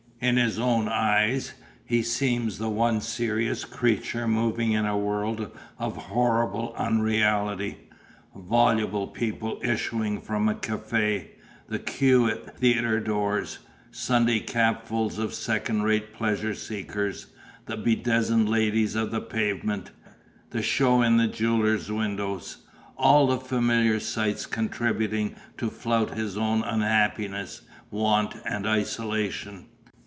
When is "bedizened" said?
17.75-18.47